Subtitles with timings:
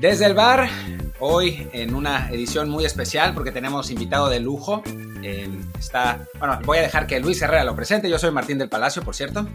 [0.00, 0.66] Desde el bar,
[1.18, 4.82] hoy en una edición muy especial porque tenemos invitado de lujo.
[5.78, 8.08] está, bueno, voy a dejar que Luis Herrera lo presente.
[8.08, 9.46] Yo soy Martín del Palacio, por cierto.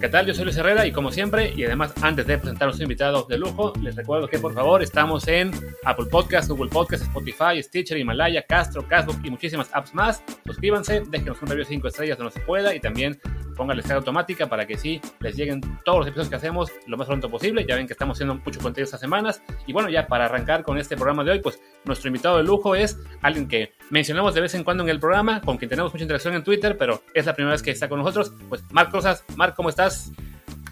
[0.00, 0.24] ¿Qué tal?
[0.24, 3.26] Yo soy Luis Herrera y como siempre, y además antes de presentar a nuestros invitados
[3.26, 5.50] de lujo, les recuerdo que por favor estamos en
[5.84, 10.22] Apple Podcast, Google Podcast, Spotify, Stitcher, Himalaya, Castro, Castbook y muchísimas apps más.
[10.46, 13.20] Suscríbanse, déjenos un review de 5 estrellas donde se pueda y también
[13.58, 16.96] pongan la escala automática para que sí les lleguen todos los episodios que hacemos lo
[16.96, 17.66] más pronto posible.
[17.68, 19.42] Ya ven que estamos haciendo mucho contenido estas semanas.
[19.66, 22.74] Y bueno, ya para arrancar con este programa de hoy, pues nuestro invitado de lujo
[22.74, 26.04] es alguien que mencionamos de vez en cuando en el programa, con quien tenemos mucha
[26.04, 28.32] interacción en Twitter, pero es la primera vez que está con nosotros.
[28.48, 30.12] Pues Marc Rosas, Marc, ¿cómo estás?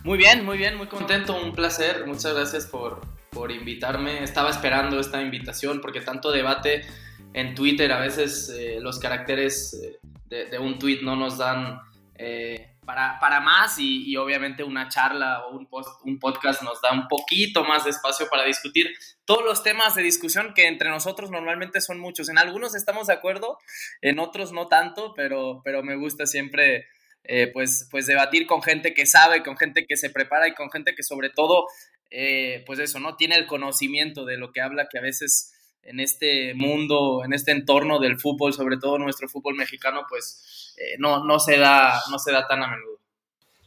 [0.04, 2.06] Muy bien, muy bien, muy contento, un placer.
[2.06, 4.22] Muchas gracias por, por invitarme.
[4.22, 6.86] Estaba esperando esta invitación porque tanto debate
[7.32, 11.80] en Twitter, a veces eh, los caracteres eh, de, de, un tweet no nos dan
[12.14, 16.80] eh, para, para, más y, y, obviamente una charla o un, post, un podcast nos
[16.80, 18.86] da un poquito más de espacio para discutir
[19.24, 22.28] todos los temas de discusión que entre nosotros normalmente son muchos.
[22.28, 23.58] En algunos estamos de acuerdo,
[24.00, 26.86] en otros no tanto, pero, pero me gusta siempre
[27.24, 30.70] eh, pues, pues debatir con gente que sabe, con gente que se prepara y con
[30.70, 31.66] gente que sobre todo,
[32.10, 33.16] eh, pues eso, ¿no?
[33.16, 35.55] Tiene el conocimiento de lo que habla, que a veces
[35.86, 40.96] en este mundo, en este entorno del fútbol, sobre todo nuestro fútbol mexicano, pues eh,
[40.98, 42.98] no, no, se da, no se da tan a menudo.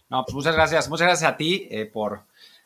[0.10, 2.24] No, pues muchas gracias, muchas gracias a ti eh, por,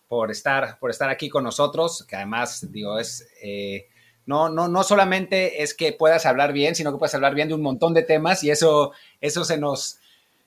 [0.07, 3.27] por, estar, por estar aquí con nosotros, que además, digo, es...
[3.41, 3.87] Eh,
[4.25, 7.55] no, no, no solamente es que puedas hablar bien, sino que puedas hablar bien de
[7.55, 9.99] un montón de temas y eso, eso se nos,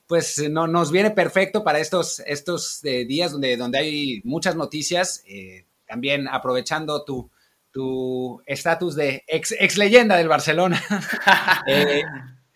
[0.07, 5.23] pues no, nos viene perfecto para estos, estos eh, días donde, donde hay muchas noticias,
[5.27, 7.29] eh, también aprovechando tu
[8.45, 10.81] estatus de ex, ex, leyenda del Barcelona.
[11.67, 12.03] eh,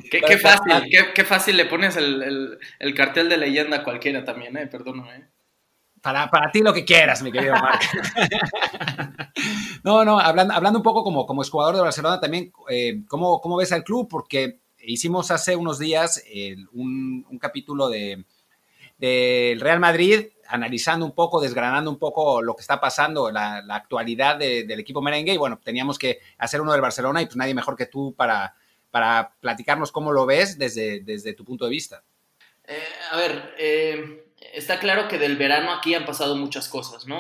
[0.09, 3.83] qué, qué, fácil, qué, qué, fácil le pones el, el, el, cartel de leyenda a
[3.83, 5.29] cualquiera también, eh, perdóname.
[6.01, 7.83] Para, para ti lo que quieras, mi querido Marc.
[9.83, 13.57] no, no, hablando, hablando un poco como, como exjugador de Barcelona también, eh, ¿cómo, ¿cómo
[13.57, 14.07] ves al club?
[14.09, 16.23] Porque hicimos hace unos días
[16.73, 18.25] un, un, capítulo de
[19.01, 23.75] del Real Madrid, analizando un poco, desgranando un poco lo que está pasando, la, la
[23.75, 27.37] actualidad de, del equipo merengue, y bueno, teníamos que hacer uno del Barcelona, y pues
[27.37, 28.55] nadie mejor que tú para,
[28.91, 32.03] para platicarnos cómo lo ves desde, desde tu punto de vista.
[32.65, 32.77] Eh,
[33.11, 37.19] a ver, eh, está claro que del verano aquí han pasado muchas cosas, ¿no?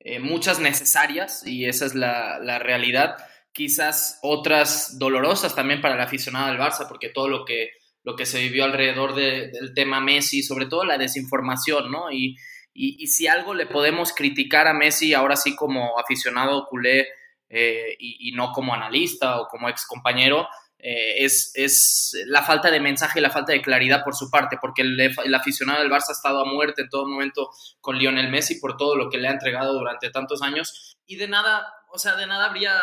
[0.00, 3.16] Eh, muchas necesarias, y esa es la, la realidad
[3.52, 7.70] quizás otras dolorosas también para el aficionado del Barça, porque todo lo que,
[8.06, 12.12] lo que se vivió alrededor de, del tema Messi, sobre todo la desinformación, ¿no?
[12.12, 12.36] Y,
[12.72, 17.08] y, y, si algo le podemos criticar a Messi, ahora sí como aficionado culé
[17.48, 20.46] eh, y, y, no como analista o como ex compañero,
[20.78, 24.56] eh, es, es, la falta de mensaje y la falta de claridad por su parte,
[24.60, 27.50] porque el, el, aficionado del Barça ha estado a muerte en todo momento
[27.80, 31.26] con Lionel Messi por todo lo que le ha entregado durante tantos años y de
[31.26, 32.78] nada, o sea, de nada habría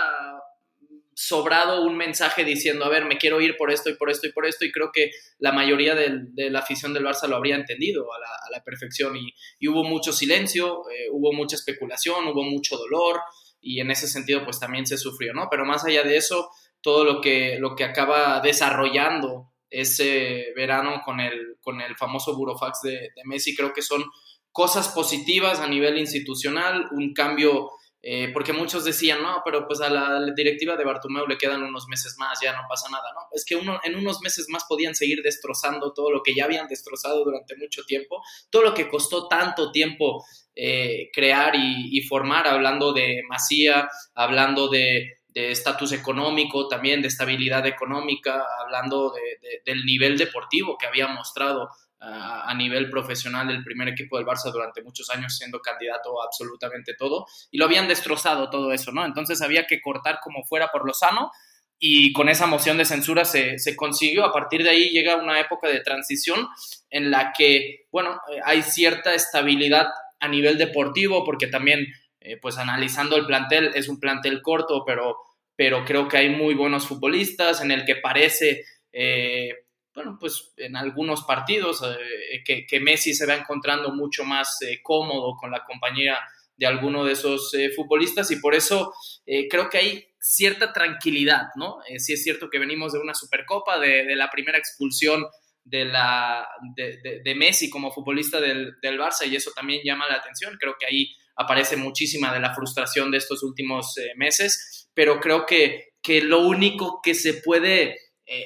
[1.16, 4.32] sobrado un mensaje diciendo, a ver, me quiero ir por esto y por esto y
[4.32, 7.56] por esto, y creo que la mayoría de, de la afición del Barça lo habría
[7.56, 8.20] entendido a
[8.52, 13.20] la, perfección, y, y, hubo mucho silencio, eh, hubo mucha especulación, hubo mucho dolor,
[13.60, 15.48] y en ese sentido pues también se sufrió, ¿no?
[15.50, 16.50] Pero más allá de eso,
[16.82, 22.82] todo lo que, lo que acaba desarrollando ese verano con el, con el famoso burofax
[22.84, 24.04] de, de Messi, creo que son
[24.52, 27.72] cosas positivas a nivel institucional, un cambio
[28.06, 31.88] eh, porque muchos decían, no, pero pues a la directiva de Bartomeu le quedan unos
[31.88, 33.22] meses más, ya no pasa nada, ¿no?
[33.32, 36.68] Es que uno, en unos meses más podían seguir destrozando todo lo que ya habían
[36.68, 42.92] destrozado durante mucho tiempo, todo lo que costó tanto tiempo eh, crear y, formar, hablando
[42.92, 50.18] de masía, hablando de estatus económico, también de estabilidad económica, hablando de, de, del nivel
[50.18, 51.70] deportivo que había mostrado
[52.04, 57.26] a, nivel profesional del primer equipo del Barça durante muchos años siendo candidato absolutamente todo
[57.50, 59.06] y lo habían destrozado todo eso, ¿no?
[59.06, 61.32] Entonces había que cortar como fuera por lo sano
[61.80, 64.26] y con esa moción de censura se, se consiguió.
[64.26, 66.48] A partir de ahí llega una época de transición
[66.90, 69.88] en la que, bueno, hay cierta estabilidad
[70.20, 71.88] a nivel deportivo porque también,
[72.20, 75.18] eh, pues analizando el plantel, es un plantel corto, pero,
[75.56, 78.66] pero creo que hay muy buenos futbolistas en el que parece...
[78.92, 79.52] Eh,
[79.94, 84.80] bueno, pues en algunos partidos eh, que, que, Messi se va encontrando mucho más eh,
[84.82, 86.18] cómodo con la compañía
[86.58, 88.94] de alguno de esos eh, futbolistas y por eso
[89.26, 91.80] eh, creo que hay cierta tranquilidad, ¿no?
[91.98, 95.26] sí es cierto que venimos de una Supercopa, de, de la primera expulsión
[95.66, 100.08] de, la, de, de, de, Messi como futbolista del, del Barça y eso también llama
[100.08, 105.20] la atención, creo que ahí aparece muchísima de la frustración de estos últimos meses, pero
[105.20, 107.98] creo que, que lo único que se puede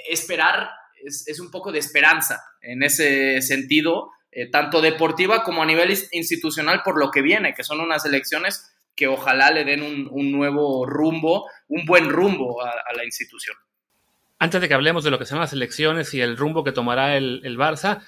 [0.10, 0.72] esperar
[1.04, 5.98] es, es, un poco de esperanza en ese sentido, eh, tanto deportiva como a nivel
[6.12, 10.86] institucional por lo que viene, que son unas elecciones que ojalá le den un, nuevo
[10.86, 13.56] rumbo, un buen rumbo a, la institución.
[14.40, 17.16] Antes de que hablemos de lo que son las elecciones y el rumbo que tomará
[17.16, 18.02] el, Barça,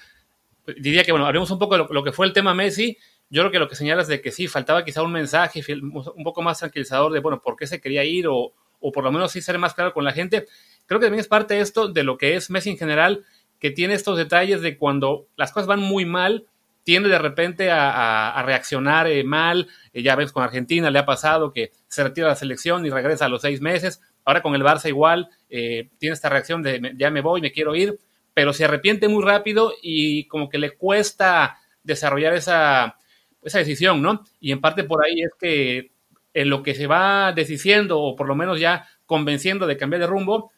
[0.78, 2.98] diría que, bueno, hablemos un poco de lo, que fue el tema Messi.
[3.28, 6.42] Yo creo que lo que señalas de que sí, faltaba quizá un mensaje un poco
[6.42, 9.40] más tranquilizador de, bueno, por qué se quería ir o, o por lo menos sí
[9.40, 10.46] ser más claro con la gente.
[10.90, 13.24] Creo que también es parte de esto, de lo que es Messi en general,
[13.60, 16.48] que tiene estos detalles de cuando las cosas van muy mal,
[16.82, 19.68] tiende de repente a, reaccionar eh, mal.
[19.92, 23.26] Eh, ya ves, con Argentina le ha pasado que se retira la selección y regresa
[23.26, 24.02] a los seis meses.
[24.24, 27.76] Ahora con el Barça igual eh, tiene esta reacción de ya me voy, me quiero
[27.76, 27.96] ir,
[28.34, 32.96] pero se arrepiente muy rápido y como que le cuesta desarrollar esa,
[33.44, 34.24] esa decisión, ¿no?
[34.40, 35.92] Y en parte por ahí es que
[36.34, 40.08] en lo que se va desdiciendo o por lo menos ya convenciendo de cambiar de
[40.08, 40.50] rumbo,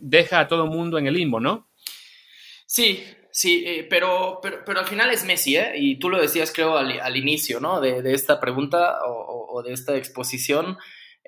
[0.00, 1.68] deja a todo mundo en el limbo, ¿no?
[2.66, 3.02] Sí,
[3.32, 5.72] sí, eh, pero, pero, al final es Messi, ¿eh?
[5.76, 7.80] Y tú lo decías, creo, al, inicio, ¿no?
[7.80, 10.78] De, esta pregunta o, de esta exposición.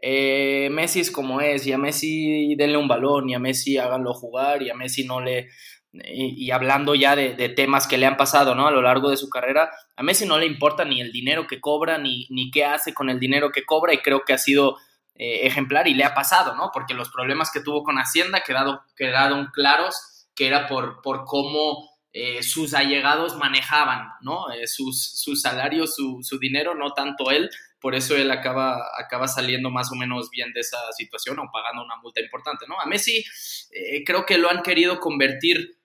[0.00, 4.14] Eh, Messi es como es, y a Messi denle un balón, y a Messi háganlo
[4.14, 5.48] jugar, y a Messi no le...
[5.92, 8.66] Y, hablando ya de, temas que le han pasado, ¿no?
[8.66, 11.60] A lo largo de su carrera, a Messi no le importa ni el dinero que
[11.60, 14.76] cobra, ni, ni qué hace con el dinero que cobra, y creo que ha sido
[15.14, 16.70] eh, ejemplar y le ha pasado, ¿no?
[16.72, 22.42] Porque los problemas que tuvo con Hacienda quedaron claros que era por, por cómo eh,
[22.42, 24.52] sus allegados manejaban, ¿no?
[24.52, 27.48] Eh, sus, sus, salarios, su, su, dinero, no tanto él,
[27.80, 31.82] por eso él acaba, acaba saliendo más o menos bien de esa situación o pagando
[31.82, 32.78] una multa importante, ¿no?
[32.78, 33.24] A Messi
[33.70, 35.78] eh, creo que lo han querido convertir,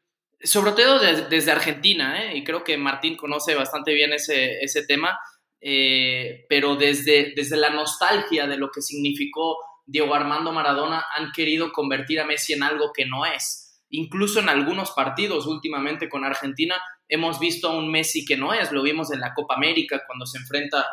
[0.43, 5.17] sobre todo desde Argentina, y creo que Martín conoce bastante bien ese, ese tema,
[5.59, 9.57] pero desde, desde la nostalgia de lo que significó
[9.87, 13.67] Diego Armando Maradona, han querido convertir a Messi en algo que no es.
[13.89, 16.75] Incluso en algunos partidos últimamente con Argentina
[17.07, 20.25] hemos visto a un Messi que no es, lo vimos en la Copa América cuando
[20.25, 20.85] se enfrenta,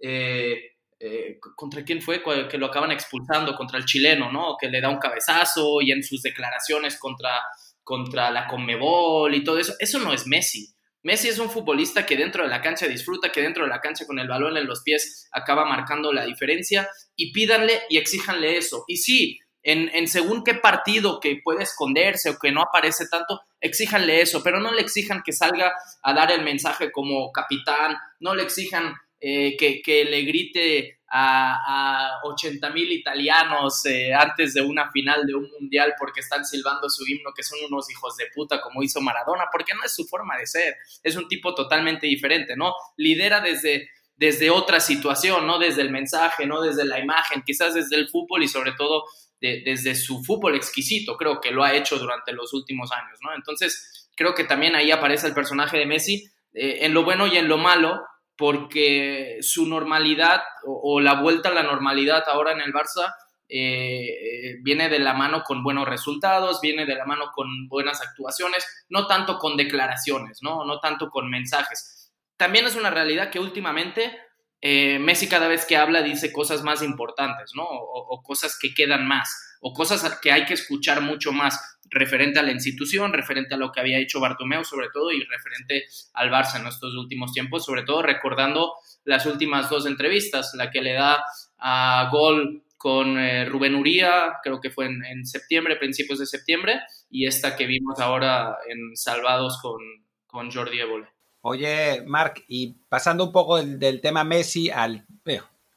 [0.00, 2.20] eh, eh, ¿contra quién fue?
[2.48, 4.56] Que lo acaban expulsando, contra el chileno, ¿no?
[4.60, 7.40] Que le da un cabezazo y en sus declaraciones contra,
[7.84, 10.74] contra la Conmebol y todo eso, eso no es Messi.
[11.02, 14.06] Messi es un futbolista que dentro de la cancha disfruta, que dentro de la cancha
[14.06, 18.84] con el balón en los pies acaba marcando la diferencia y pídanle y exíjanle eso.
[18.86, 24.20] Y sí, en, según qué partido que puede esconderse o que no aparece tanto, exíjanle
[24.20, 28.42] eso, pero no le exijan que salga a dar el mensaje como capitán, no le
[28.42, 35.26] exijan eh, que, le grite a, a 80 mil italianos eh, antes de una final
[35.26, 38.82] de un mundial porque están silbando su himno, que son unos hijos de puta como
[38.82, 42.74] hizo Maradona, porque no es su forma de ser, es un tipo totalmente diferente, ¿no?
[42.96, 43.88] Lidera desde
[44.20, 48.42] desde otra situación, no desde el mensaje, no desde la imagen, quizás desde el fútbol
[48.42, 49.04] y sobre todo
[49.40, 53.34] desde su fútbol exquisito, creo que lo ha hecho durante los últimos años, ¿no?
[53.34, 57.38] Entonces, creo que también ahí aparece el personaje de Messi eh, en lo bueno y
[57.38, 58.02] en lo malo,
[58.40, 63.14] porque su normalidad o, la vuelta a la normalidad ahora en el Barça
[63.46, 68.00] eh, eh, viene de la mano con buenos resultados, viene de la mano con buenas
[68.00, 70.64] actuaciones, no tanto con declaraciones, ¿no?
[70.64, 72.10] No tanto con mensajes.
[72.38, 74.18] También es una realidad que últimamente
[74.62, 77.64] eh, Messi cada vez que habla dice cosas más importantes, ¿no?
[77.64, 82.42] O, cosas que quedan más, o cosas que hay que escuchar mucho más referente a
[82.42, 86.60] la institución, referente a lo que había hecho Bartomeu sobre todo y referente al Barça
[86.60, 88.74] en estos últimos tiempos, sobre todo recordando
[89.04, 91.24] las últimas dos entrevistas, la que le da
[91.58, 97.26] a Gol con eh, Rubén Uría, creo que fue en, septiembre, principios de septiembre, y
[97.26, 99.80] esta que vimos ahora en Salvados con,
[100.26, 101.08] con Jordi Évole.
[101.42, 105.06] Oye, Marc, y pasando un poco del, tema Messi al,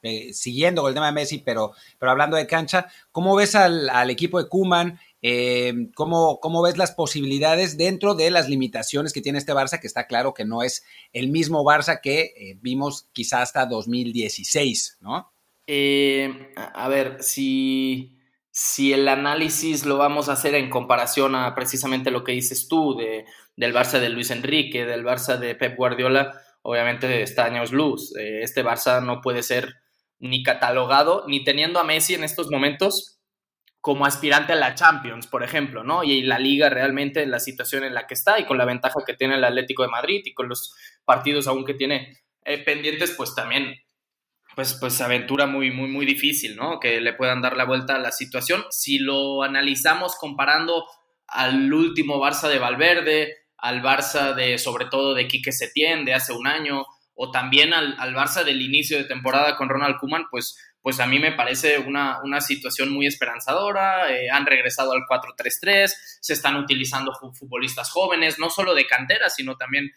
[0.04, 4.10] eh, siguiendo con el tema de Messi, pero, pero hablando de cancha, ¿cómo ves al,
[4.10, 5.00] equipo de Kuman?
[5.22, 9.80] Eh, ¿cómo, ¿cómo, ves las posibilidades dentro de las limitaciones que tiene este Barça?
[9.80, 14.98] Que está claro que no es el mismo Barça que eh, vimos quizá hasta 2016,
[15.00, 15.32] ¿no?
[16.74, 18.18] a ver, si,
[18.50, 22.94] si el análisis lo vamos a hacer en comparación a precisamente lo que dices tú
[22.94, 23.24] de
[23.56, 28.14] del Barça de Luis Enrique, del Barça de Pep Guardiola, obviamente está años luz.
[28.16, 29.74] Eh, este Barça no puede ser
[30.18, 33.14] ni catalogado, ni teniendo a Messi en estos momentos
[33.80, 36.04] como aspirante a la Champions, por ejemplo, ¿no?
[36.04, 39.00] Y la liga realmente en la situación en la que está y con la ventaja
[39.06, 43.10] que tiene el Atlético de Madrid y con los partidos aún que tiene eh, pendientes,
[43.10, 43.74] pues también
[44.54, 46.80] pues, pues aventura muy, muy, muy difícil, ¿no?
[46.80, 48.64] Que le puedan dar la vuelta a la situación.
[48.70, 50.86] Si lo analizamos comparando
[51.26, 56.34] al último Barça de Valverde, al Barça de, sobre todo, de Quique Setién de hace
[56.34, 61.00] un año, o también al, Barça del inicio de temporada con Ronald Kuman, pues, pues
[61.00, 64.12] a mí me parece una, una situación muy esperanzadora.
[64.12, 65.90] Eh, han regresado al 4-3-3,
[66.20, 69.90] se están utilizando futbolistas jóvenes, no solo de cantera, sino también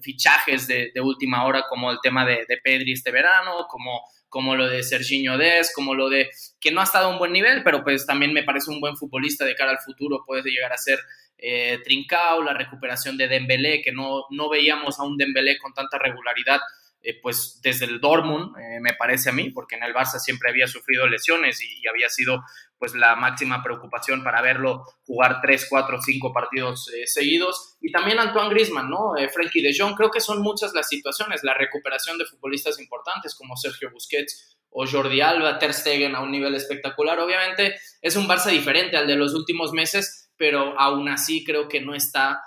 [0.00, 4.68] fichajes de, última hora como el tema de, de Pedri este verano, como como lo
[4.68, 7.82] de Serginho Des, como lo de que no ha estado a un buen nivel, pero
[7.82, 10.98] pues también me parece un buen futbolista de cara al futuro, puede llegar a ser
[11.38, 15.98] eh, Trincao, la recuperación de Dembélé, que no, no veíamos a un Dembélé con tanta
[15.98, 16.60] regularidad
[17.00, 20.50] eh, pues desde el Dortmund, eh, me parece a mí, porque en el Barça siempre
[20.50, 22.42] había sufrido lesiones y, había sido
[22.76, 27.76] pues la máxima preocupación para verlo jugar 3, 4, 5 partidos eh, seguidos.
[27.80, 29.12] Y también Antoine Griezmann, ¿no?
[29.32, 33.56] Frankie de Jong, creo que son muchas las situaciones, la recuperación de futbolistas importantes como
[33.56, 37.18] Sergio Busquets o Jordi Alba, Ter Stegen a un nivel espectacular.
[37.20, 41.80] Obviamente es un Barça diferente al de los últimos meses, pero aún así creo que
[41.80, 42.40] no está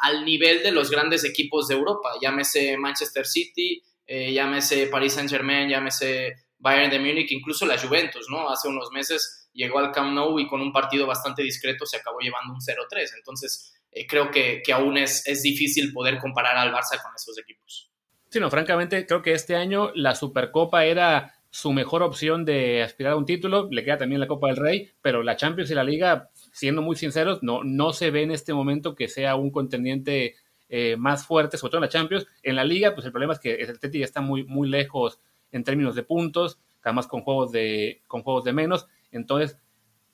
[0.00, 5.30] al nivel de los grandes equipos de Europa, llámese Manchester City, eh, llámese Paris Saint
[5.30, 8.48] Germain, llámese Bayern de Múnich, incluso la Juventus, ¿no?
[8.48, 12.18] Hace unos meses llegó al Camp Nou y con un partido bastante discreto se acabó
[12.20, 13.10] llevando un 0-3.
[13.16, 17.38] Entonces, eh, creo que, que aún es, es difícil poder comparar al Barça con esos
[17.38, 17.90] equipos.
[18.30, 23.14] Sí, no, francamente, creo que este año la Supercopa era su mejor opción de aspirar
[23.14, 23.68] a un título.
[23.70, 26.96] Le queda también la Copa del Rey, pero la Champions y la Liga siendo muy
[26.96, 30.36] sinceros, no, no se ve en este momento que sea un contendiente
[30.68, 32.26] eh, más fuerte, sobre todo en la Champions.
[32.42, 35.20] En la Liga, pues el problema es que el Atleti ya está muy, muy lejos
[35.50, 38.86] en términos de puntos, además con juegos de, con juegos de menos.
[39.10, 39.58] Entonces,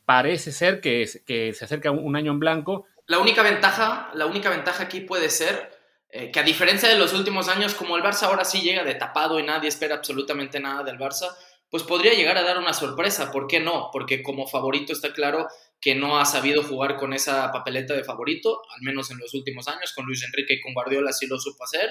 [0.04, 2.86] parece ser que, que se acerca un año en blanco.
[3.06, 5.70] La única ventaja, la única ventaja aquí puede ser
[6.16, 8.94] eh, que a diferencia de los últimos años, como el Barça ahora sí llega de
[8.94, 11.34] tapado y nadie espera absolutamente nada del Barça,
[11.68, 13.32] pues podría llegar a dar una sorpresa.
[13.32, 13.90] ¿Por qué no?
[13.92, 15.48] Porque como favorito está claro
[15.84, 19.68] que no ha sabido jugar con esa papeleta de favorito, al menos en los últimos
[19.68, 21.90] años, con Luis Enrique y con Guardiola sí lo supo hacer,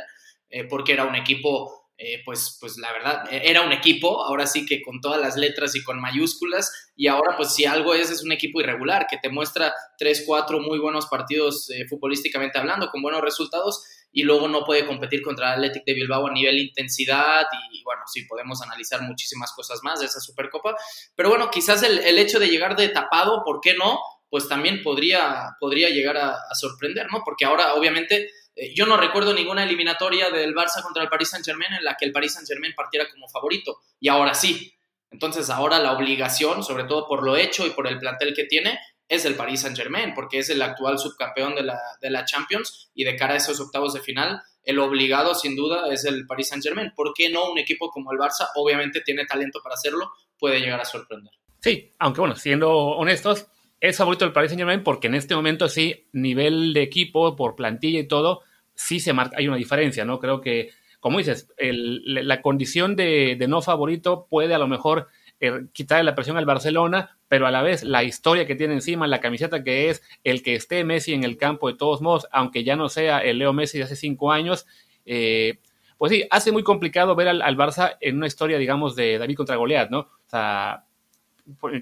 [0.50, 4.48] eh, porque era un equipo, eh, pues, pues la verdad, e-, era un equipo, ahora
[4.48, 8.10] sí que con todas las letras y con mayúsculas, y ahora pues si algo es,
[8.10, 12.90] es un equipo irregular, que te muestra tres, cuatro muy buenos partidos eh, futbolísticamente hablando,
[12.90, 16.60] con buenos resultados, y luego no puede competir contra el Athletic de Bilbao a nivel
[16.60, 20.76] intensidad y, bueno, sí, podemos analizar muchísimas cosas más de esa Supercopa,
[21.16, 24.00] pero bueno, quizás el, hecho de llegar de tapado, ¿por qué no?
[24.30, 27.24] Pues también podría, podría llegar a, sorprender, ¿no?
[27.26, 31.74] Porque ahora, obviamente, eh, yo no recuerdo ninguna eliminatoria del Barça contra el Paris Saint-Germain
[31.74, 34.72] en la que el Paris Saint-Germain partiera como favorito, y ahora sí.
[35.10, 38.80] Entonces ahora la obligación, sobre todo por lo hecho y por el plantel que tiene,
[39.08, 42.92] es el Paris Saint Germain, porque es el actual subcampeón de la, de la Champions
[42.94, 46.50] y de cara a esos octavos de final, el obligado sin duda es el Paris
[46.50, 46.92] Saint Germain.
[46.96, 48.48] ¿Por qué no un equipo como el Barça?
[48.56, 51.34] Obviamente tiene talento para hacerlo, puede llegar a sorprender.
[51.60, 53.48] Sí, aunque bueno, siendo honestos,
[53.80, 57.56] es favorito el Paris Saint Germain porque en este momento sí, nivel de equipo, por
[57.56, 58.42] plantilla y todo,
[58.74, 60.20] sí se marca, hay una diferencia, ¿no?
[60.20, 65.10] Creo que, como dices, la condición de, de no favorito puede a lo mejor
[65.46, 69.08] eh, quitarle la presión al Barcelona, pero a la vez la historia que tiene encima,
[69.08, 72.64] la camiseta que es, el que esté Messi en el campo de todos modos, aunque
[72.64, 74.66] ya no sea el Leo Messi de hace cinco años,
[75.06, 75.60] eh,
[75.98, 79.58] pues sí, hace muy complicado ver al, Barça en una historia, digamos, de David contra
[79.58, 80.00] Goliat, ¿no?
[80.00, 80.86] O sea,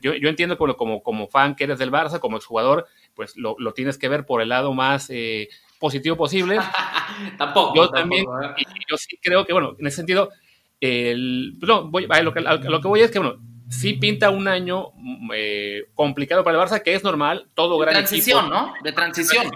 [0.01, 3.99] yo, entiendo como, como, como, fan que eres del Barça, como exjugador, pues lo, tienes
[3.99, 5.49] que ver por el lado más eh,
[5.79, 6.57] positivo posible.
[7.37, 7.75] tampoco.
[7.75, 8.25] Yo también,
[8.89, 10.31] yo sí creo que, bueno, en ese sentido,
[10.79, 14.47] el, no, voy, a lo, que, lo que voy es que, bueno, sí pinta un
[14.47, 14.91] año
[15.33, 18.73] eh, complicado para el Barça, que es normal, todo de gran transición, ¿no?
[18.83, 19.49] De transición.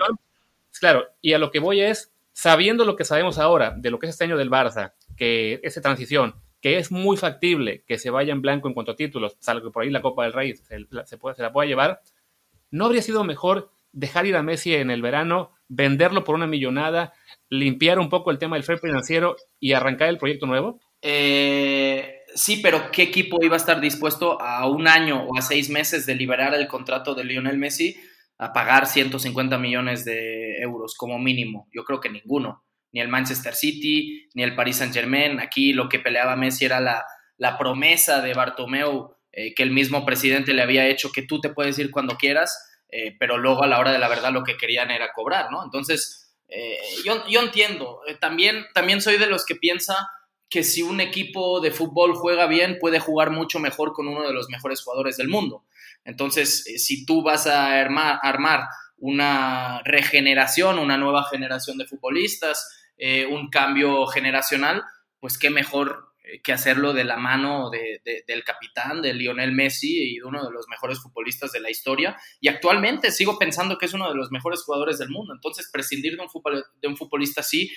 [0.79, 4.07] Claro, y a lo que voy es, sabiendo lo que sabemos ahora de lo que
[4.07, 8.33] es este año del Barça, que esa transición, que es muy factible que se vaya
[8.33, 11.17] en blanco en cuanto a títulos, salvo que por ahí la Copa del Rey se,
[11.17, 12.01] puede, se la pueda llevar,
[12.71, 17.13] ¿no habría sido mejor dejar ir a Messi en el verano, venderlo por una millonada,
[17.49, 20.79] limpiar un poco el tema del fair financiero y arrancar el proyecto nuevo?
[21.01, 25.69] Eh, Sí, pero ¿qué equipo iba a estar dispuesto a un año o a seis
[25.69, 27.95] meses de liberar el contrato de Lionel Messi
[28.37, 31.69] a pagar 150 millones de euros como mínimo?
[31.73, 32.65] Yo creo que ninguno.
[32.91, 35.39] Ni el Manchester City, ni el Paris Saint Germain.
[35.39, 37.05] Aquí lo que peleaba Messi era la,
[37.37, 41.49] la promesa de Bartomeu eh, que el mismo presidente le había hecho que tú te
[41.49, 42.57] puedes ir cuando quieras,
[42.89, 45.61] eh, pero luego a la hora de la verdad lo que querían era cobrar, ¿no?
[45.63, 47.99] Entonces, eh, yo, yo, entiendo.
[48.21, 50.09] también, también soy de los que piensa
[50.49, 54.33] que si un equipo de fútbol juega bien, puede jugar mucho mejor con uno de
[54.33, 55.65] los mejores jugadores del mundo.
[56.03, 63.25] Entonces, eh, si tú vas a armar, una regeneración, una nueva generación de futbolistas, eh,
[63.25, 64.83] un cambio generacional,
[65.19, 70.19] pues qué mejor eh, que hacerlo de la mano del capitán, de Lionel Messi y
[70.19, 72.15] de uno de los mejores futbolistas de la historia.
[72.39, 75.33] Y actualmente sigo pensando que es uno de los mejores jugadores del mundo.
[75.33, 77.69] Entonces, prescindir de un, de un futbolista así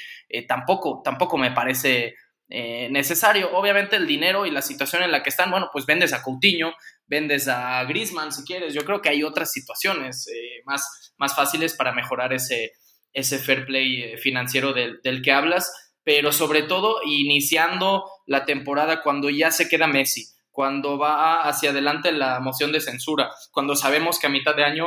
[0.46, 2.14] tampoco, tampoco me parece
[2.50, 3.50] eh, necesario.
[3.52, 6.72] Obviamente el dinero y la situación en la que están, bueno, pues vendes a Coutinho,
[7.06, 8.72] vendes a Griezmann si quieres.
[8.72, 12.72] Yo creo que hay otras situaciones eh, más, más fáciles para mejorar ese,
[13.12, 15.70] ese fair play eh, financiero del, del que hablas,
[16.04, 22.12] pero sobre todo iniciando la temporada cuando ya se queda Messi, cuando va hacia adelante
[22.12, 24.86] la moción de censura, cuando sabemos que a mitad de año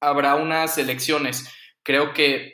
[0.00, 1.46] habrá unas elecciones.
[1.82, 2.53] Creo que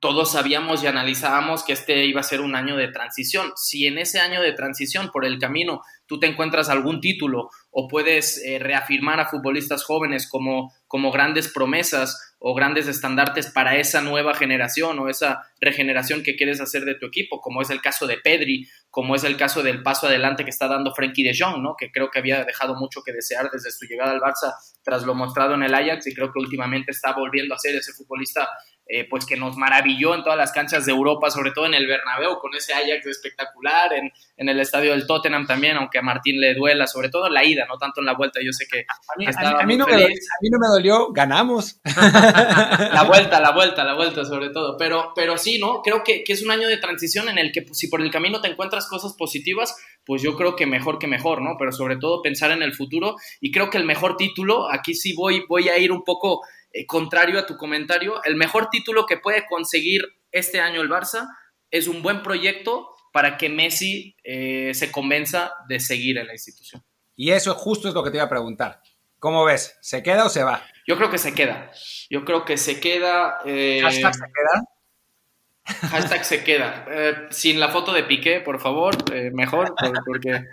[0.00, 3.52] todos sabíamos y analizábamos que este iba a ser un año de transición.
[3.56, 7.88] Si en ese año de transición por el camino tú te encuentras algún título o
[7.88, 14.00] puedes eh, reafirmar a futbolistas jóvenes como, como grandes promesas o grandes estandartes para esa
[14.00, 18.06] nueva generación o esa regeneración que quieres hacer de tu equipo, como es el caso
[18.06, 21.60] de Pedri, como es el caso del paso adelante que está dando Frankie de Jong,
[21.62, 21.74] ¿no?
[21.76, 25.14] que creo que había dejado mucho que desear desde su llegada al Barça tras lo
[25.14, 28.48] mostrado en el Ajax y creo que últimamente está volviendo a ser ese futbolista
[28.90, 31.86] eh, pues que nos maravilló en todas las canchas de Europa, sobre todo en el
[31.86, 36.40] Bernabéu, con ese Ajax espectacular, en, en, el estadio del Tottenham también, aunque a Martín
[36.40, 38.80] le duela, sobre todo en la ida, no tanto en la vuelta, yo sé que...
[38.80, 41.80] A mí, a mí, no, me dolió, a mí no, me dolió, ganamos.
[41.84, 45.82] la vuelta, la vuelta, la vuelta sobre todo, pero, pero sí, ¿no?
[45.82, 48.10] Creo que, que es un año de transición en el que pues, si por el
[48.10, 49.76] camino te encuentras cosas positivas,
[50.06, 51.56] pues yo creo que mejor que mejor, ¿no?
[51.58, 55.14] Pero sobre todo pensar en el futuro y creo que el mejor título, aquí sí
[55.14, 56.40] voy, voy a ir un poco
[56.72, 61.26] eh, contrario a tu comentario, el mejor título que puede conseguir este año el Barça
[61.70, 66.82] es un buen proyecto para que Messi eh, se convenza de seguir en la institución.
[67.16, 68.80] Y eso justo es lo que te iba a preguntar.
[69.18, 69.76] ¿Cómo ves?
[69.80, 70.62] ¿Se queda o se va?
[70.86, 71.70] Yo creo que se queda.
[72.08, 73.38] Yo creo que se queda.
[73.44, 75.88] Eh, ¿Hashtag se queda?
[75.90, 77.28] Hashtag se queda.
[77.30, 78.94] sin la foto de Piqué, por favor,
[79.32, 79.74] mejor,
[80.06, 80.46] porque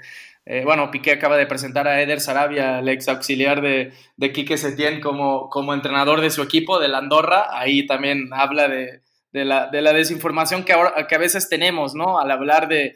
[0.48, 4.58] eh, bueno, Piqué acaba de presentar a Eder Sarabia, el ex auxiliar de, de Quique
[4.58, 7.48] Setién, como, como entrenador de su equipo, de la Andorra.
[7.50, 12.20] Ahí también habla de, la, desinformación que, ahora, que a veces tenemos, ¿no?
[12.20, 12.96] Al hablar de,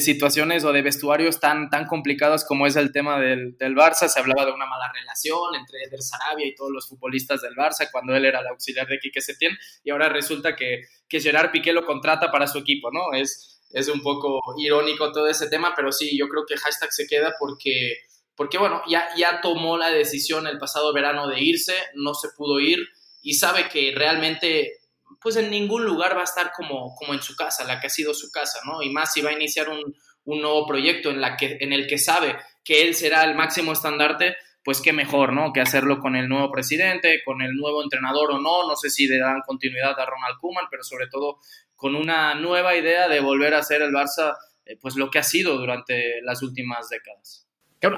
[0.00, 4.08] situaciones o de vestuarios tan, tan complicados como es el tema del, del, Barça.
[4.08, 7.90] Se hablaba de una mala relación entre Eder Sarabia y todos los futbolistas del Barça
[7.92, 9.52] cuando él era el auxiliar de Quique Setién
[9.84, 13.12] y ahora resulta que, que Gerard Piqué lo contrata para su equipo, ¿no?
[13.12, 17.06] Es, es un poco irónico todo ese tema, pero sí, yo creo que hashtag se
[17.06, 17.98] queda porque,
[18.34, 22.60] porque bueno, ya, ya tomó la decisión el pasado verano de irse, no se pudo
[22.60, 22.78] ir
[23.22, 24.80] y sabe que realmente
[25.20, 27.90] pues en ningún lugar va a estar como, como en su casa, la que ha
[27.90, 28.82] sido su casa, ¿no?
[28.82, 31.86] Y más si va a iniciar un, un nuevo proyecto en, la que, en el
[31.86, 35.52] que sabe que él será el máximo estandarte, pues qué mejor, ¿no?
[35.52, 39.06] Que hacerlo con el nuevo presidente, con el nuevo entrenador o no, no sé si
[39.06, 41.38] le dan continuidad a Ronald Koeman, pero sobre todo
[41.80, 45.22] con una nueva idea de volver a ser el Barça eh, pues lo que ha
[45.22, 47.48] sido durante las últimas décadas.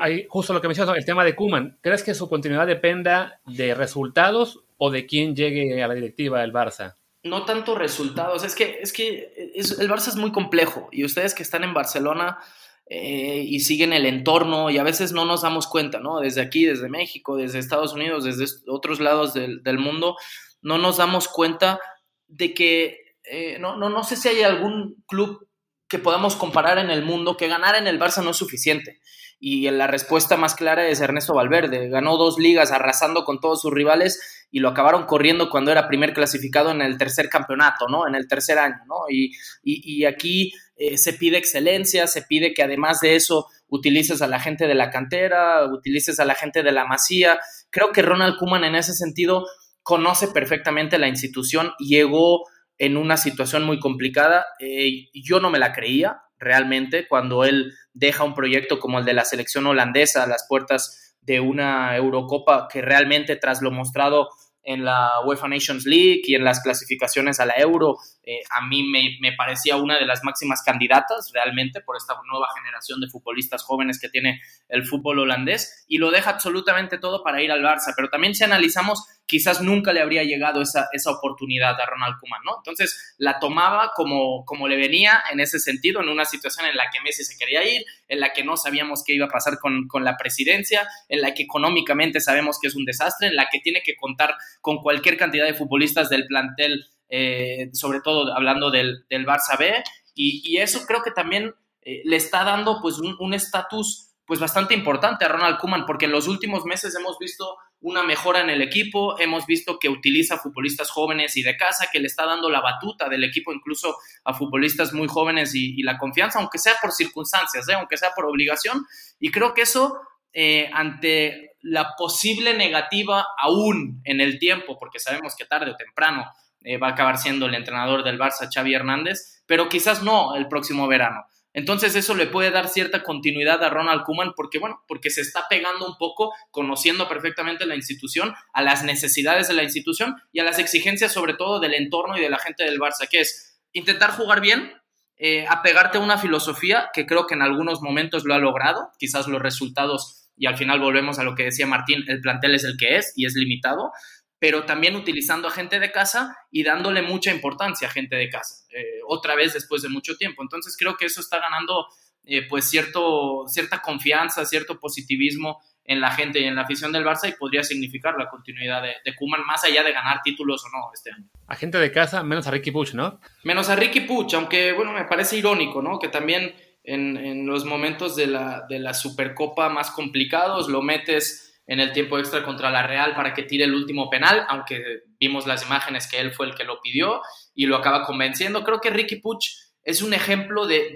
[0.00, 3.74] ahí justo lo que mencionas, el tema de Kuman, ¿crees que su continuidad dependa de
[3.74, 6.94] resultados o de quién llegue a la directiva del Barça?
[7.24, 11.42] No tanto resultados, es que, es que el Barça es muy complejo y ustedes que
[11.42, 12.38] están en Barcelona
[12.86, 16.20] eh, y siguen el entorno y a veces no nos damos cuenta, ¿no?
[16.20, 20.16] Desde aquí, desde México, desde Estados Unidos, desde otros lados del, del mundo,
[20.62, 21.80] no nos damos cuenta
[22.28, 25.48] de que eh, no, no, no sé si hay algún club
[25.88, 29.00] que podamos comparar en el mundo que ganar en el Barça no es suficiente.
[29.38, 31.88] Y la respuesta más clara es Ernesto Valverde.
[31.88, 36.14] Ganó dos ligas arrasando con todos sus rivales y lo acabaron corriendo cuando era primer
[36.14, 38.06] clasificado en el tercer campeonato, ¿no?
[38.06, 39.00] En el tercer año, ¿no?
[39.10, 44.38] Y, aquí eh, se pide excelencia, se pide que además de eso utilices a la
[44.38, 47.38] gente de la cantera, utilices a la gente de la masía.
[47.70, 49.46] Creo que Ronald Kuman en ese sentido
[49.82, 52.44] conoce perfectamente la institución y llegó
[52.82, 54.44] en una situación muy complicada.
[54.58, 59.14] Eh, yo no me la creía realmente cuando él deja un proyecto como el de
[59.14, 64.30] la selección holandesa a las puertas de una Eurocopa que realmente tras lo mostrado
[64.64, 68.82] en la UEFA Nations League y en las clasificaciones a la Euro, eh, a mí
[68.82, 73.62] me, me, parecía una de las máximas candidatas realmente por esta nueva generación de futbolistas
[73.62, 77.92] jóvenes que tiene el fútbol holandés y lo deja absolutamente todo para ir al Barça.
[77.94, 82.42] Pero también si analizamos quizás nunca le habría llegado esa, esa oportunidad a Ronald Koeman,
[82.44, 82.56] ¿no?
[82.58, 86.84] Entonces la tomaba como, como le venía en ese sentido, en una situación en la
[86.92, 89.88] que Messi se quería ir, en la que no sabíamos qué iba a pasar con,
[89.88, 93.60] con la presidencia, en la que económicamente sabemos que es un desastre, en la que
[93.60, 99.06] tiene que contar con cualquier cantidad de futbolistas del plantel, eh, sobre todo hablando del,
[99.08, 99.82] del Barça B,
[100.14, 105.24] y, eso creo que también eh, le está dando pues un estatus pues bastante importante
[105.24, 109.18] a Ronald Koeman, porque en los últimos meses hemos visto una mejora en el equipo,
[109.18, 113.08] hemos visto que utiliza futbolistas jóvenes y de casa, que le está dando la batuta
[113.08, 117.74] del equipo incluso a futbolistas muy jóvenes y, la confianza, aunque sea por circunstancias, ¿eh?
[117.74, 118.86] aunque sea por obligación.
[119.18, 120.00] Y creo que eso,
[120.32, 126.24] eh, ante la posible negativa aún en el tiempo, porque sabemos que tarde o temprano
[126.60, 130.46] eh, va a acabar siendo el entrenador del Barça, Xavi Hernández, pero quizás no el
[130.46, 131.24] próximo verano.
[131.54, 135.46] Entonces eso le puede dar cierta continuidad a Ronald Koeman porque, bueno, porque se está
[135.48, 140.44] pegando un poco, conociendo perfectamente la institución, a las necesidades de la institución y a
[140.44, 144.12] las exigencias sobre todo del entorno y de la gente del Barça, que es intentar
[144.12, 144.72] jugar bien,
[145.16, 149.28] eh, apegarte a una filosofía que creo que en algunos momentos lo ha logrado, quizás
[149.28, 152.76] los resultados, y al final volvemos a lo que decía Martín, el plantel es el
[152.76, 153.92] que es y es limitado,
[154.42, 158.66] pero también utilizando a gente de casa y dándole mucha importancia a gente de casa,
[158.76, 160.42] eh, otra vez después de mucho tiempo.
[160.42, 161.86] Entonces creo que eso está ganando
[162.24, 167.04] eh, pues cierto, cierta confianza, cierto positivismo en la gente y en la afición del
[167.04, 170.76] Barça y podría significar la continuidad de, de Kuman más allá de ganar títulos o
[170.76, 171.28] no este año.
[171.46, 173.20] A gente de casa, menos a Ricky Puch, ¿no?
[173.44, 176.00] Menos a Ricky Puch, aunque bueno, me parece irónico, ¿no?
[176.00, 176.52] Que también
[176.82, 181.92] en, en los momentos de la, de la Supercopa más complicados lo metes en el
[181.92, 186.08] tiempo extra contra la Real para que tire el último penal, aunque vimos las imágenes
[186.10, 187.22] que él fue el que lo pidió
[187.54, 188.64] y lo acaba convenciendo.
[188.64, 189.46] Creo que Ricky Puch
[189.82, 190.90] es un ejemplo de,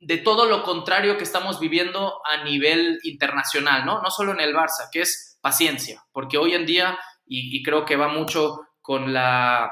[0.00, 4.02] de, todo lo contrario que estamos viviendo a nivel internacional, ¿no?
[4.02, 7.96] No solo en el Barça, que es paciencia, porque hoy en día, y creo que
[7.96, 9.70] va mucho con la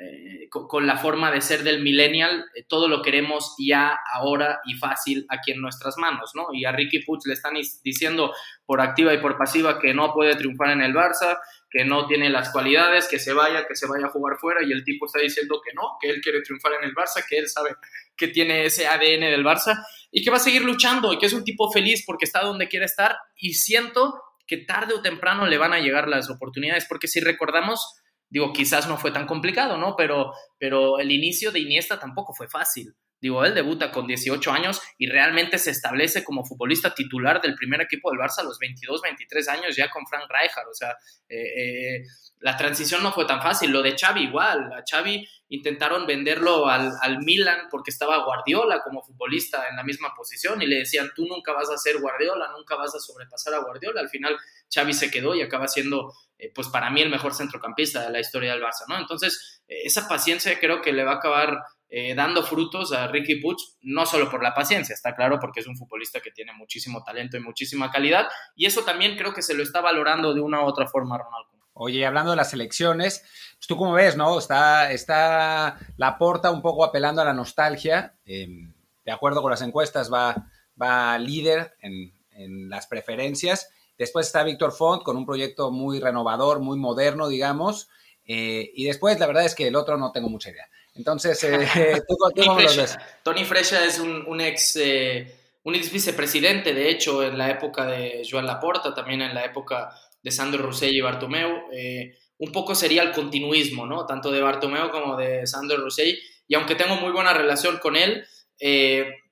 [0.00, 4.74] eh, con, la forma de ser del millennial, eh, todo lo queremos ya, ahora y
[4.74, 6.46] fácil aquí en nuestras manos, ¿no?
[6.52, 8.32] Y a Ricky Puig le están diciendo
[8.64, 12.30] por activa y por pasiva que no puede triunfar en el Barça, que no tiene
[12.30, 15.20] las cualidades, que se vaya, que se vaya a jugar fuera, y el tipo está
[15.20, 17.70] diciendo que no, que él quiere triunfar en el Barça, que él sabe
[18.16, 21.32] que tiene ese ADN del Barça y que va a seguir luchando y que es
[21.32, 25.58] un tipo feliz porque está donde quiere estar y siento que tarde o temprano le
[25.58, 27.96] van a llegar las oportunidades, porque si recordamos
[28.30, 29.96] Digo, quizás no fue tan complicado, ¿no?
[29.96, 32.94] Pero, pero el inicio de Iniesta tampoco fue fácil.
[33.20, 37.80] Digo, él debuta con 18 años y realmente se establece como futbolista titular del primer
[37.80, 40.68] equipo del Barça a los 22, 23 años ya con Frank Rijkaard.
[40.68, 40.96] O sea,
[41.28, 42.02] eh, eh,
[42.40, 43.70] la transición no fue tan fácil.
[43.70, 44.72] Lo de Xavi igual.
[44.72, 50.14] A Xavi intentaron venderlo al, al, Milan porque estaba Guardiola como futbolista en la misma
[50.14, 53.58] posición y le decían, tú nunca vas a ser Guardiola, nunca vas a sobrepasar a
[53.58, 54.00] Guardiola.
[54.00, 54.36] Al final
[54.72, 58.20] Xavi se quedó y acaba siendo, eh, pues para mí, el mejor centrocampista de la
[58.20, 58.96] historia del Barça, ¿no?
[58.96, 63.56] Entonces, esa paciencia creo que le va a acabar eh, dando frutos a Ricky Puig,
[63.82, 67.36] no solo por la paciencia, está claro, porque es un futbolista que tiene muchísimo talento
[67.36, 70.66] y muchísima calidad, y eso también creo que se lo está valorando de una u
[70.66, 71.48] otra forma Ronaldo.
[71.80, 73.20] Oye, hablando de las elecciones,
[73.56, 74.36] pues tú como ves, ¿no?
[74.38, 78.16] Está, está la porta un poco apelando a la nostalgia.
[78.24, 78.74] Em,
[79.04, 83.70] de acuerdo con las encuestas, va, va líder en, en las preferencias.
[83.98, 87.88] Después está Víctor Font con un proyecto muy renovador, muy moderno, digamos.
[88.24, 90.68] Eh, y después, la verdad es que el otro no tengo mucha idea.
[90.98, 92.98] Entonces, eh, ¿tú, cómo lo ves?
[93.22, 95.32] Tony Fresha es un, ex, eh,
[95.62, 99.90] un ex vicepresidente, de hecho, en la época de Joan Laporta, también en la época
[100.20, 101.68] de Sandro Rossell y Bartomeu.
[101.72, 104.06] Eh, un poco sería el continuismo, ¿no?
[104.06, 106.18] Tanto de Bartomeu como de Sandro Rossell.
[106.48, 108.24] Y aunque tengo muy buena relación con él,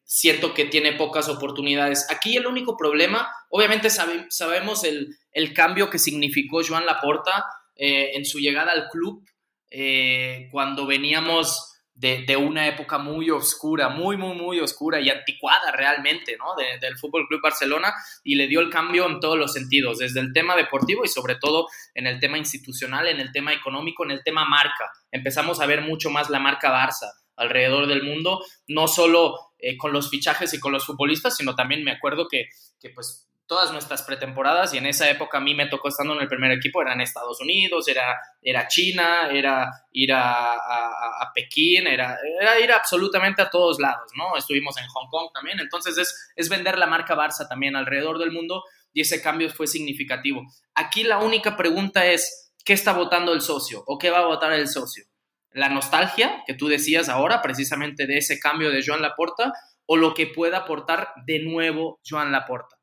[0.05, 2.07] siento que tiene pocas oportunidades.
[2.11, 8.39] Aquí el único problema, obviamente sabemos el, el, cambio que significó Joan Laporta en su
[8.39, 9.25] llegada al club
[9.71, 16.37] eh, cuando veníamos de, una época muy oscura, muy, muy, muy oscura y anticuada realmente,
[16.37, 16.55] ¿no?
[16.55, 20.33] del Fútbol Club Barcelona y le dio el cambio en todos los sentidos, desde el
[20.35, 24.23] tema deportivo y sobre todo en el tema institucional, en el tema económico, en el
[24.23, 24.93] tema marca.
[25.11, 29.93] Empezamos a ver mucho más la marca Barça alrededor del mundo, no solo eh, con
[29.93, 32.49] los fichajes y con los futbolistas, sino también me acuerdo que,
[32.79, 36.21] que pues todas nuestras pretemporadas y en esa época a mí me tocó estando en
[36.21, 42.19] el primer equipo, eran Estados Unidos, era, era China, era ir a, a, Pekín, era,
[42.41, 44.37] era, ir absolutamente a todos lados, ¿no?
[44.37, 48.33] Estuvimos en Hong Kong también, entonces es, es vender la marca Barça también alrededor del
[48.33, 50.43] mundo y ese cambio fue significativo.
[50.75, 54.53] Aquí la única pregunta es, ¿qué está votando el socio o qué va a votar
[54.53, 55.05] el socio?
[55.51, 59.53] ¿La nostalgia que tú decías ahora precisamente de ese cambio de Joan Laporta
[59.87, 62.76] o lo que pueda aportar de nuevo Joan Laporta?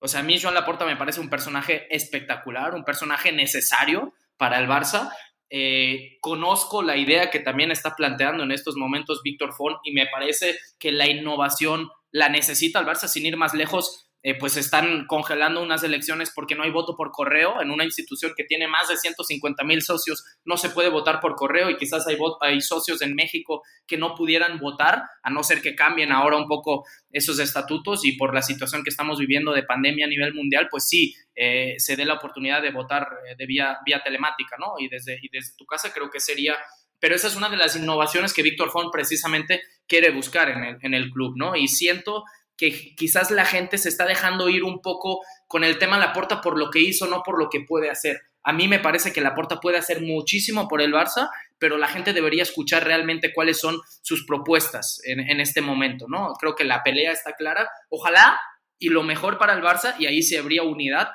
[0.00, 4.58] O sea, a mí Joan Laporta me parece un personaje espectacular, un personaje necesario para
[4.58, 5.10] el Barça.
[5.50, 10.06] Eh, conozco la idea que también está planteando en estos momentos Víctor Font y me
[10.06, 14.07] parece que la innovación la necesita el Barça sin ir más lejos.
[14.24, 18.32] Eh, pues están congelando unas elecciones porque no hay voto por correo en una institución
[18.36, 22.04] que tiene más de 150 mil socios, no se puede votar por correo y quizás
[22.08, 26.36] hay, hay socios en México que no pudieran votar, a no ser que cambien ahora
[26.36, 30.34] un poco esos estatutos y por la situación que estamos viviendo de pandemia a nivel
[30.34, 34.56] mundial, pues sí, eh, se dé la oportunidad de votar eh, de vía, vía telemática,
[34.58, 34.74] ¿no?
[34.80, 36.56] Y desde, y desde tu casa creo que sería
[37.00, 40.78] pero esa es una de las innovaciones que Víctor Font precisamente quiere buscar en el,
[40.82, 41.54] en el club, ¿no?
[41.54, 42.24] Y siento
[42.58, 46.58] que quizás la gente se está dejando ir un poco con el tema Laporta por
[46.58, 48.20] lo que hizo, no por lo que puede hacer.
[48.42, 52.12] A mí me parece que Laporta puede hacer muchísimo por el Barça, pero la gente
[52.12, 56.32] debería escuchar realmente cuáles son sus propuestas en, en este momento, ¿no?
[56.34, 57.70] Creo que la pelea está clara.
[57.88, 58.38] Ojalá
[58.78, 61.08] y lo mejor para el Barça, y ahí se habría unidad,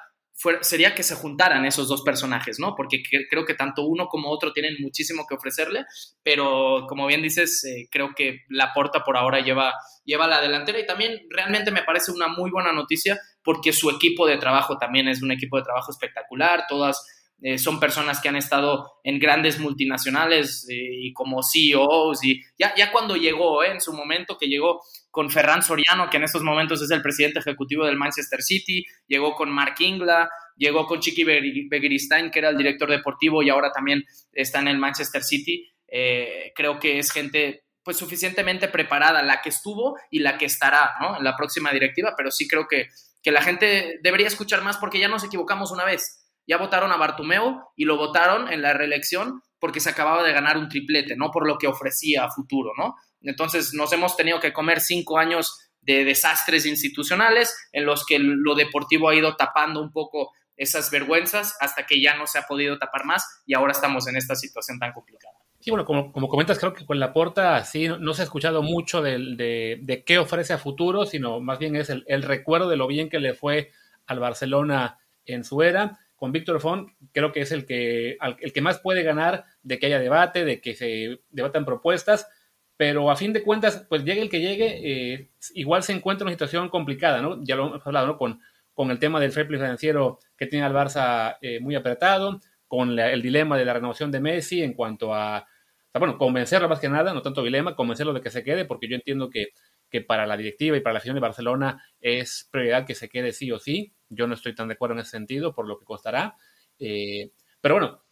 [0.61, 2.75] sería que se juntaran esos dos personajes, ¿no?
[2.75, 5.85] Porque creo que tanto uno como otro tienen muchísimo que ofrecerle,
[6.23, 9.73] pero como bien dices, eh, creo que la porta por ahora lleva,
[10.05, 14.25] lleva la delantera y también realmente me parece una muy buena noticia porque su equipo
[14.25, 17.05] de trabajo también es un equipo de trabajo espectacular, todas
[17.41, 22.73] eh, son personas que han estado en grandes multinacionales eh, y como CEOs y ya,
[22.75, 26.81] ya cuando llegó, en su momento que llegó con Ferran Soriano, que en estos momentos
[26.81, 32.31] es el presidente ejecutivo del Manchester City, llegó con Mark Ingla, llegó con Chiqui Begiristain,
[32.31, 35.69] que era el director deportivo y ahora también está en el Manchester City.
[35.87, 40.93] Eh, creo que es gente pues suficientemente preparada, la que estuvo y la que estará
[41.17, 42.87] en la próxima directiva, pero sí creo que,
[43.21, 46.22] que la gente debería escuchar más porque ya nos equivocamos una vez.
[46.47, 50.57] Ya votaron a Bartumeo y lo votaron en la reelección porque se acababa de ganar
[50.57, 52.95] un triplete, no por lo que ofrecía a futuro, ¿no?
[53.21, 58.55] Entonces nos hemos tenido que comer cinco años de desastres institucionales en los que lo
[58.55, 62.77] deportivo ha ido tapando un poco esas vergüenzas hasta que ya no se ha podido
[62.77, 65.35] tapar más y ahora estamos en esta situación tan complicada.
[65.59, 69.01] Sí, bueno, como, comentas, creo que con la porta sí no, se ha escuchado mucho
[69.01, 73.19] de, qué ofrece a futuro, sino más bien es el, recuerdo de lo bien que
[73.19, 73.71] le fue
[74.05, 75.99] al Barcelona en su era.
[76.23, 79.87] Con Víctor Font creo que es el que, el que más puede ganar de que
[79.87, 82.29] haya debate, de que se debatan propuestas,
[82.77, 86.27] pero a fin de cuentas, pues llegue el que llegue, eh, igual se encuentra en
[86.27, 87.43] una situación complicada, ¿no?
[87.43, 88.17] Ya lo hemos hablado, ¿no?
[88.17, 88.39] Con,
[88.73, 92.97] con el tema del fair play financiero que tiene al Barça eh, muy apretado, con
[92.97, 95.45] el dilema de la renovación de Messi en cuanto a,
[95.93, 98.95] bueno, convencerlo más que nada, no tanto dilema, convencerlo de que se quede, porque yo
[98.95, 99.49] entiendo que,
[99.89, 103.33] que para la directiva y para la afición de Barcelona es prioridad que se quede
[103.33, 103.91] sí o sí.
[104.15, 106.35] Yo no estoy tan de acuerdo en ese sentido, por lo que costará.
[106.79, 108.03] Eh, pero bueno,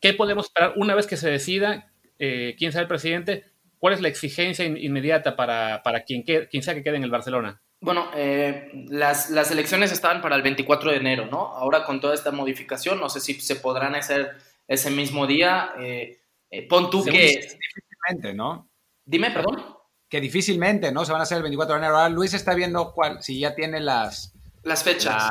[0.00, 3.44] ¿qué podemos esperar una vez que se decida quién sea el presidente?
[3.78, 7.60] ¿Cuál es la exigencia inmediata para, quien, quien sea que quede en el Barcelona?
[7.84, 11.48] Bueno, eh, las, elecciones estaban para el 24 de enero, ¿no?
[11.48, 15.74] Ahora con toda esta modificación, no sé si se podrán hacer ese mismo día.
[15.78, 16.18] Eh,
[16.50, 17.10] eh, pon tú que...
[17.12, 18.70] Difícilmente, ¿no?
[19.04, 19.76] Dime, perdón.
[20.08, 21.04] Que difícilmente, ¿no?
[21.04, 21.98] Se van a hacer el 24 de enero.
[21.98, 24.33] Ahora Luis está viendo cuál, si ya tiene las...
[24.64, 25.30] Las fechas.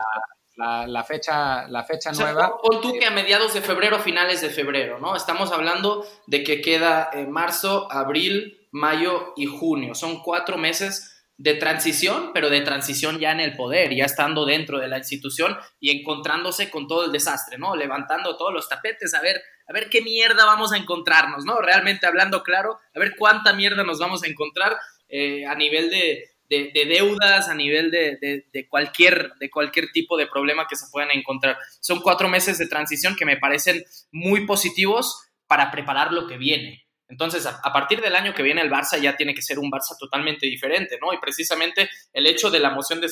[0.56, 2.58] La, fecha, la fecha nueva.
[2.62, 5.16] Pon tú que a mediados de febrero, finales de febrero, ¿no?
[5.16, 9.96] Estamos hablando de que queda en marzo, abril, mayo y junio.
[9.96, 14.78] Son cuatro meses de transición, pero de transición ya en el poder, ya estando dentro
[14.78, 17.76] de la institución y encontrándose con todo el desastre, ¿no?
[17.76, 21.60] Levantando todos los tapetes, a ver, a ver qué mierda vamos a encontrarnos, ¿no?
[21.60, 24.78] Realmente hablando claro, a ver cuánta mierda nos vamos a encontrar
[25.10, 30.28] eh, a nivel de, de, deudas, a nivel de, de, cualquier, de cualquier tipo de
[30.28, 31.58] problema que se puedan encontrar.
[31.80, 36.86] Son cuatro meses de transición que me parecen muy positivos para preparar lo que viene.
[37.08, 39.96] Entonces, a, partir del año que viene el Barça ya tiene que ser un Barça
[40.00, 41.14] totalmente diferente, ¿no?
[41.14, 43.10] Y precisamente el hecho de la moción de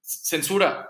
[0.00, 0.88] censura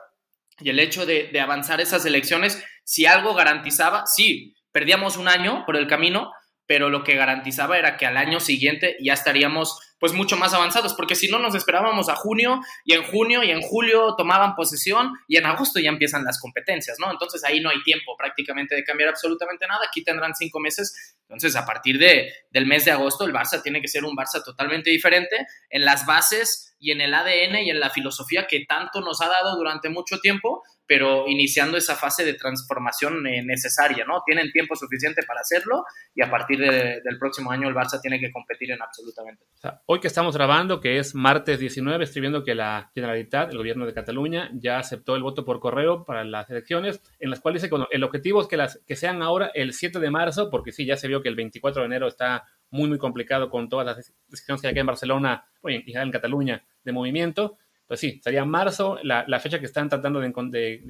[0.59, 5.65] y el hecho de, de avanzar esas elecciones, si algo garantizaba, sí, perdíamos un año
[5.65, 6.33] por el camino,
[6.67, 10.95] pero lo que garantizaba era que al año siguiente ya estaríamos pues mucho más avanzados,
[10.95, 15.13] porque si no nos esperábamos a junio y en junio y en julio tomaban posesión
[15.29, 17.11] y en agosto ya empiezan las competencias, ¿no?
[17.11, 21.55] Entonces ahí no hay tiempo prácticamente de cambiar absolutamente nada, aquí tendrán cinco meses, entonces
[21.55, 24.91] a partir de, del mes de agosto el Barça tiene que ser un Barça totalmente
[24.91, 29.21] diferente en las bases y en el ADN y en la filosofía que tanto nos
[29.21, 34.23] ha dado durante mucho tiempo, pero iniciando esa fase de transformación eh, necesaria, ¿no?
[34.27, 38.33] Tienen tiempo suficiente para hacerlo y a partir del próximo año el Barça tiene que
[38.33, 39.45] competir en absolutamente.
[39.87, 43.87] hoy que estamos grabando, que es martes 19, estoy viendo que la Generalitat, el gobierno
[43.87, 47.73] de Cataluña, ya aceptó el voto por correo para las elecciones, en las cuales dice
[47.73, 50.87] que el objetivo es que, las, que sean ahora el 7 de marzo, porque sí,
[50.87, 54.13] ya se vio que el 24 de enero está muy, muy complicado con todas las
[54.29, 57.59] decisiones que hay aquí en Barcelona y en Cataluña de movimiento
[57.91, 60.81] pues sí, sería marzo la, fecha que están tratando de,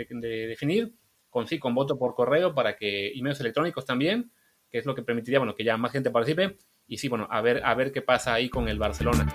[0.49, 0.93] definir,
[1.31, 4.31] con sí, con voto por correo para que, y medios electrónicos también,
[4.69, 6.59] que es lo que permitiría, bueno, que ya más gente participe.
[6.87, 9.27] Y sí, bueno, a ver, a ver qué pasa ahí con el Barcelona.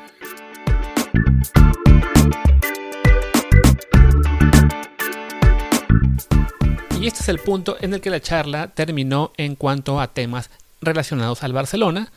[7.02, 10.52] Y este es el punto en el que la charla terminó en cuanto a temas
[10.82, 12.12] relacionados al Barcelona.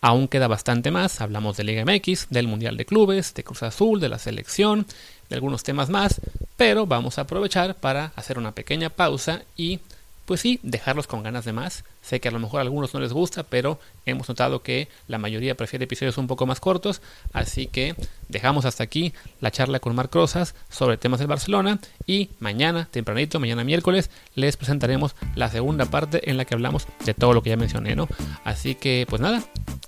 [0.00, 4.00] Aún queda bastante más, hablamos de Liga MX, del Mundial de Clubes, de Cruz Azul,
[4.00, 4.86] de la selección,
[5.30, 6.20] de algunos temas más,
[6.56, 9.80] pero vamos a aprovechar para hacer una pequeña pausa y
[10.24, 11.84] pues sí, dejarlos con ganas de más.
[12.02, 15.18] Sé que a lo mejor a algunos no les gusta, pero hemos notado que la
[15.18, 17.94] mayoría prefiere episodios un poco más cortos, así que
[18.28, 23.40] dejamos hasta aquí la charla con Marc Rosas sobre temas del Barcelona y mañana, tempranito,
[23.40, 27.50] mañana miércoles, les presentaremos la segunda parte en la que hablamos de todo lo que
[27.50, 28.08] ya mencioné, ¿no?
[28.44, 29.42] Así que, pues nada,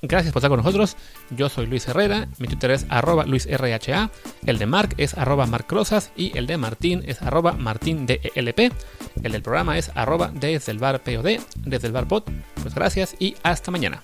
[0.08, 0.96] gracias por estar con nosotros.
[1.30, 4.10] Yo soy Luis Herrera, mi Twitter es arroba luisrha,
[4.46, 8.26] el de Marc es arroba marcrosas y el de Martín es arroba martindelp.
[9.22, 12.30] El del programa es arroba desde el bar POD, desde el bar bot.
[12.62, 14.02] Pues gracias y hasta mañana.